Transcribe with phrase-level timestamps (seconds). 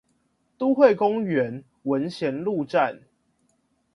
[0.57, 3.03] 都會公園文賢路站